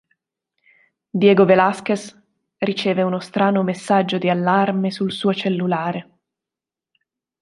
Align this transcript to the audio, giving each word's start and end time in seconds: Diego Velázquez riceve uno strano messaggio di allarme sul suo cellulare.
Diego 1.19 1.43
Velázquez 1.51 2.01
riceve 2.67 3.03
uno 3.09 3.19
strano 3.19 3.61
messaggio 3.61 4.17
di 4.17 4.31
allarme 4.31 4.89
sul 4.89 5.11
suo 5.11 5.31
cellulare. 5.31 6.01